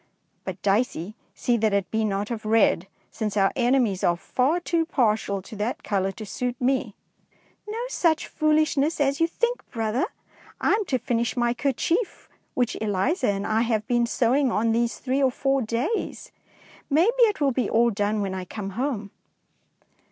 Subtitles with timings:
[0.45, 4.83] But, Dicey, see that it be not of red, since our enemies are far too
[4.83, 6.95] partial to that colour to suit me.^^
[7.71, 10.07] '^No such foolishness as you think, brother!
[10.59, 14.97] I am to finish my kerchief which Eliza and I have been sewing on these
[14.97, 16.31] three or four days.
[16.89, 19.11] Maybe it will be all done when I come home.